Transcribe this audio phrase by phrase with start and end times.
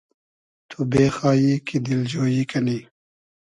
[0.69, 2.79] تو بېخایی کی دیلجۉیی کنی